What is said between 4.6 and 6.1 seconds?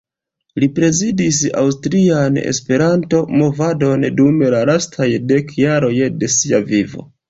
lastaj dek jaroj